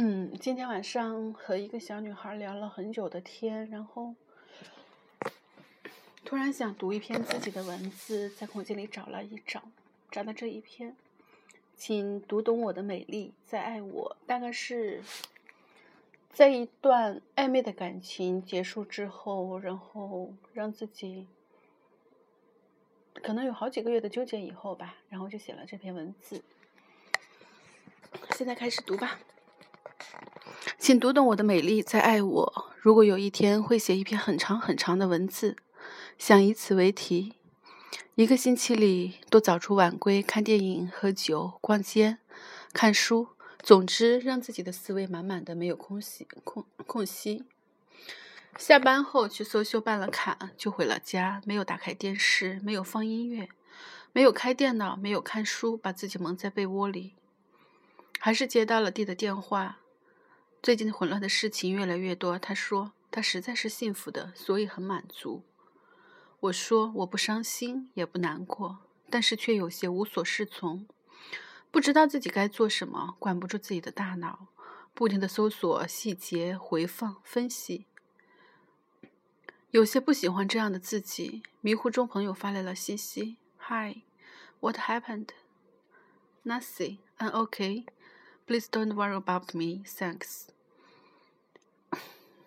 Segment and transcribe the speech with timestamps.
[0.00, 4.14] 嗯，今天晚上和一个小女孩聊了很久的天，然后
[6.24, 9.60] 突然想读一篇自己的文字，在空间里找了一找，
[10.08, 10.94] 找到这一篇，
[11.74, 14.16] 请读懂我的美丽，再爱我。
[14.24, 15.02] 大概是
[16.32, 21.26] 在一段暧昧的感情结束之后，然后让自己
[23.14, 26.40] 可能有好几个月的纠结以后吧，然后就写了这篇文字。
[28.36, 29.18] 现在开始读吧。
[30.78, 32.64] 请读懂我的美丽，再爱我。
[32.80, 35.56] 如果有一天会写一篇很长很长的文字，
[36.18, 37.34] 想以此为题。
[38.14, 42.18] 一个星期里都早出晚归，看电影、喝酒、逛街、
[42.72, 43.28] 看书，
[43.62, 47.44] 总之让自己的思维满满的，没有空隙空空隙。
[48.56, 53.48] 下班后去搜秀办了卡，就回了家，没有打开电视，没有放音乐，
[54.12, 57.14] 没有开电脑，没有看书，把自己蒙在被窝里。
[58.18, 59.78] 还是接到了弟的电话。
[60.60, 62.36] 最近混乱的事情越来越多。
[62.38, 65.44] 他说他实在是幸福的，所以很满足。
[66.40, 70.86] 我说我不伤心也不难过，但是却有些无所适从，
[71.70, 74.48] 不知道自己该做什么，管不住自己的大脑，
[74.94, 77.86] 不停的搜索细节、回放、分析。
[79.70, 81.42] 有些不喜欢这样的自己。
[81.60, 87.84] 迷糊中，朋友发来了信息：“Hi，what happened？Nothing，I'm okay。”
[88.48, 90.46] Please don't worry about me, thanks.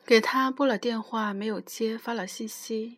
[0.03, 2.97] 给他拨了电话，没有接，发了信息。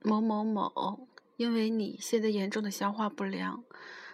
[0.00, 3.64] 某某某，因为你现在严重的消化不良，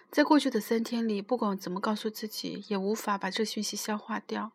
[0.09, 4.51] 在过去的三天里，不管怎么告诉自己，也无法把这讯息消化掉。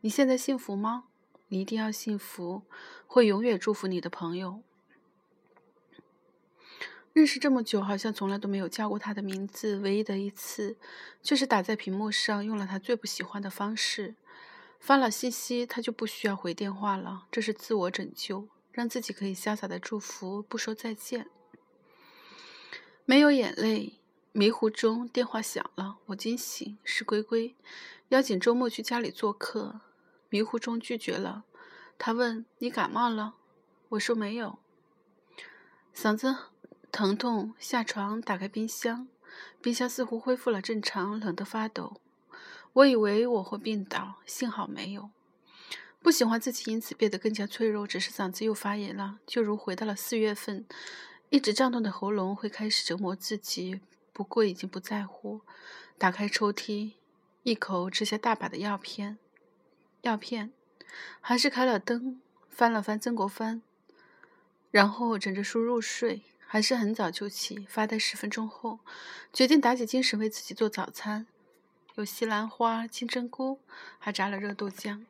[0.00, 1.04] 你现在幸福吗？
[1.46, 2.62] 你一定要幸福，
[3.06, 4.62] 会永远祝福你的朋友。
[7.14, 9.76] 认识这么久，好像从来都没有叫过他的名字。
[9.76, 10.76] 唯一的一次，
[11.22, 14.16] 却是打在屏幕上，用了他最不喜欢的方式。
[14.80, 17.28] 发了信息，他就不需要回电话了。
[17.30, 21.28] 这是自我拯救，让自己可以潇洒的祝福，不说再见。
[23.04, 24.00] 没有眼泪，
[24.32, 27.54] 迷糊中电话响了，我惊醒，是龟龟，
[28.08, 29.80] 邀请周末去家里做客。
[30.30, 31.44] 迷糊中拒绝了。
[31.96, 33.36] 他问：“你感冒了？”
[33.90, 34.58] 我说：“没有。”
[35.94, 36.53] 嗓子。
[36.94, 39.08] 疼痛，下床打开冰箱，
[39.60, 42.00] 冰箱似乎恢复了正常，冷得发抖。
[42.72, 45.10] 我以为我会病倒，幸好没有。
[46.00, 50.64] 不喜欢自己因此变得更加脆弱，只是嗓子又发炎了，就如回到了四月份，
[51.30, 53.80] 一直胀痛的喉咙会开始折磨自己。
[54.12, 55.40] 不过已经不在乎。
[55.98, 56.92] 打开抽屉，
[57.42, 59.18] 一口吃下大把的药片，
[60.02, 60.52] 药片，
[61.20, 63.62] 还是开了灯，翻了翻曾国藩，
[64.70, 66.22] 然后枕着书入睡。
[66.54, 68.78] 还是很早就起，发呆十分钟后，
[69.32, 71.26] 决定打起精神为自己做早餐，
[71.96, 73.58] 有西兰花、金针菇，
[73.98, 75.04] 还炸了热豆浆。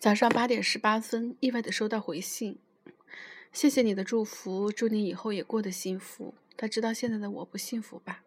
[0.00, 2.58] 早上八点十八分，意外的收到回信
[3.54, 8.24] ：“谢谢你的祝福，祝你以后也过得幸福。”他知道现在的我不幸福吧？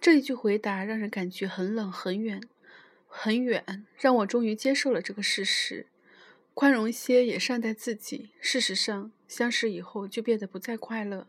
[0.00, 2.40] 这一句回答让人感觉很冷、很远、
[3.08, 5.88] 很远，让我终于接受了这个事实。
[6.60, 8.32] 宽容些，也善待自己。
[8.38, 11.26] 事实上，相识以后就变得不再快乐。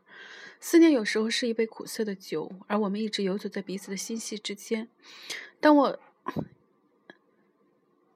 [0.60, 4.90] 思念有时候是一杯苦涩的酒，而我们一直游走在彼此的心系之间。
[5.62, 6.00] 当我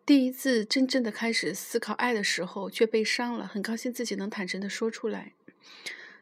[0.06, 3.47] 第一次真正的开始思考爱的时候，却被伤了。
[3.47, 5.32] 很高兴自己能坦诚的说出来。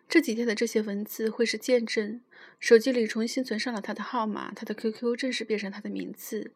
[0.07, 2.21] 这几天的这些文字会是见证。
[2.59, 6.51] 手机里重新存上了他的号码，他的 QQ 正式变成他的名字。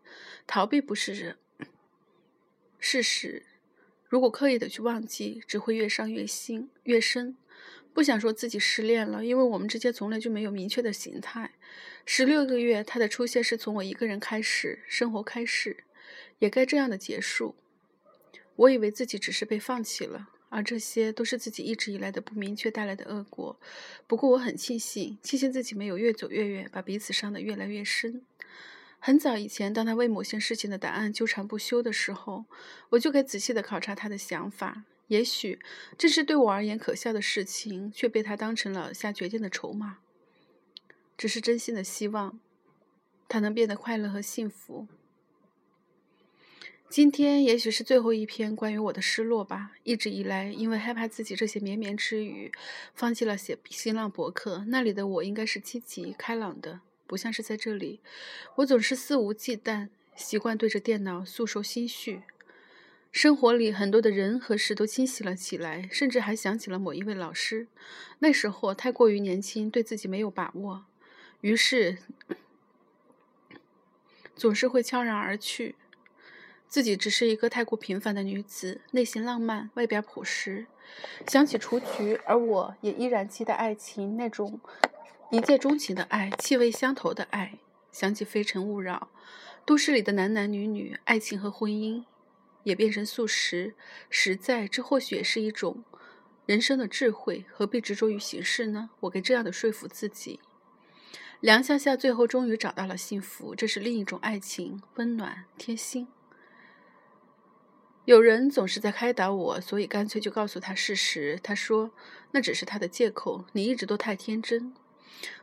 [0.46, 1.38] 逃避不是
[2.78, 3.44] 事实。
[4.10, 7.36] 如果刻意的去忘记，只会越伤越心越深。
[7.94, 11.56] 不想说自己失恋了，因为我们之间从来就没有明确的形态。
[12.06, 15.84] 十六个月，他的出现是从我一个人开始，生活开始，
[16.40, 17.56] 也该这样的结束。
[18.56, 23.60] 我以为自己只是被放弃了，而这些都是自己一直以来的不明确带来的恶果。
[24.06, 28.22] 不过我很庆幸，庆幸自己没有越走越远，把彼此伤得越来越深。
[29.08, 32.44] 很早以前，当他为某些事情的答案纠缠不休的时候，
[32.90, 34.84] 我就该仔细的考察他的想法。
[35.08, 35.62] 也许
[35.98, 40.00] 这是对我而言可笑的事情，却被他当成了下决定的筹码。
[41.18, 42.38] 只是真心的希望
[43.30, 44.90] 他能变得快乐和幸福。
[46.90, 49.72] 今天也许是最后一篇关于我的失落吧。
[49.86, 52.52] 一直以来，因为害怕自己这些绵绵之语，
[52.94, 54.66] 放弃了写新浪博客。
[54.68, 56.82] 那里的我应该是积极开朗的。
[57.08, 58.02] 不像是在这里，
[58.56, 62.24] 我总是肆无忌惮，习惯对着电脑诉说心绪。
[63.12, 67.68] 生活里很多的人和事都清晰了起来，甚至还想起了某一位老师。
[68.20, 70.86] 那时候太过于年轻，对自己没有把握，
[71.42, 71.98] 于是
[74.36, 75.76] 总是会悄然而去。
[76.68, 80.68] 自己只是一个太过平凡的女子，内心浪漫，外表朴实。
[81.26, 84.60] 想起雏菊，而我也依然期待爱情，那种
[85.30, 87.60] 一见钟情的爱，气味相投的爱。
[87.92, 89.10] 想起非诚勿扰，
[89.66, 92.06] 都市里的男男女女，爱情和婚姻
[92.64, 93.76] 也变成素食。
[94.10, 95.84] 实在，这或许也是一种
[96.46, 97.44] 人生的智慧。
[97.52, 98.92] 何必执着于形式呢？
[99.02, 100.40] 我该这样的说服自己。
[101.42, 106.08] 梁夏夏最后终于找到了幸福，这是另一种爱情，温暖贴心。
[108.06, 111.38] 有人总是在开导我，所以干脆就告诉他事实。
[111.44, 111.92] 他说
[112.32, 114.74] ：“那只是他的借口，你一直都太天真。”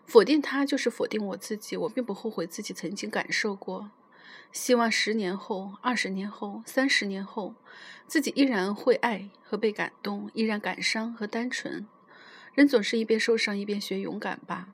[0.05, 1.77] 否定他就是否定我自己。
[1.77, 3.91] 我并不后悔自己曾经感受过。
[4.53, 7.55] 希望十年后、二十年后、三十年后，
[8.07, 11.87] 自己依然会爱和被感动，依然感伤和单纯。
[12.55, 14.69] 人总是一边受伤一边学勇敢吧。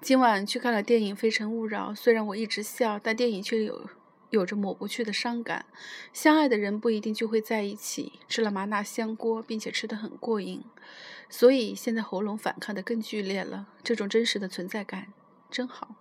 [0.00, 3.88] 今晚去看了电影《非诚勿扰》，虽然我一直笑，但电影却有。
[4.30, 5.66] 有着抹不去的伤感，
[6.12, 8.12] 相爱的人不一定就会在一起。
[8.28, 10.62] 吃了麻辣香锅，并且吃得很过瘾，
[11.30, 13.68] 所以现在喉咙反抗的更剧烈了。
[13.82, 15.12] 这种真实的存在感
[15.50, 15.94] 真好。